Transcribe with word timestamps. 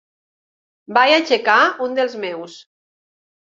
Vaig 0.99 1.13
aixecar 1.17 1.59
un 1.89 1.95
dels 2.01 2.19
meus. 2.27 2.59